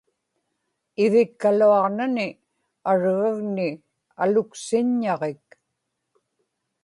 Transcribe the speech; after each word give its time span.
ivikkaluaġnani 1.03 2.27
argagni 2.91 3.69
aluksiññaġik 4.21 5.47